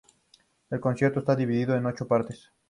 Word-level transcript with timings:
El 0.71 0.79
concierto 0.79 1.19
está 1.19 1.35
dividido 1.35 1.75
en 1.75 1.85
ocho 1.85 2.07
partes. 2.07 2.51